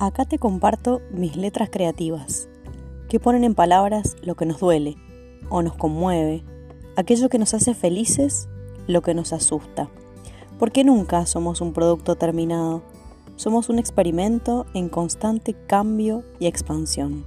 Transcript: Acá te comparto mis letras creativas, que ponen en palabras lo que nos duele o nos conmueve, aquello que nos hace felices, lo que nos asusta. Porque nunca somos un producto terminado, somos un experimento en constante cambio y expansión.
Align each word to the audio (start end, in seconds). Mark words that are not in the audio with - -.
Acá 0.00 0.24
te 0.24 0.38
comparto 0.38 1.02
mis 1.10 1.36
letras 1.36 1.68
creativas, 1.70 2.48
que 3.10 3.20
ponen 3.20 3.44
en 3.44 3.54
palabras 3.54 4.16
lo 4.22 4.34
que 4.34 4.46
nos 4.46 4.58
duele 4.58 4.96
o 5.50 5.60
nos 5.60 5.76
conmueve, 5.76 6.42
aquello 6.96 7.28
que 7.28 7.38
nos 7.38 7.52
hace 7.52 7.74
felices, 7.74 8.48
lo 8.86 9.02
que 9.02 9.12
nos 9.12 9.34
asusta. 9.34 9.90
Porque 10.58 10.84
nunca 10.84 11.26
somos 11.26 11.60
un 11.60 11.74
producto 11.74 12.16
terminado, 12.16 12.82
somos 13.36 13.68
un 13.68 13.78
experimento 13.78 14.64
en 14.72 14.88
constante 14.88 15.52
cambio 15.66 16.24
y 16.38 16.46
expansión. 16.46 17.26